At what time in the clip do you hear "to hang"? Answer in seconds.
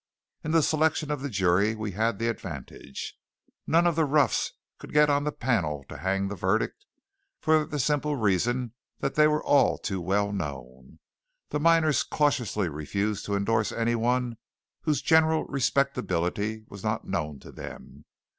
5.89-6.27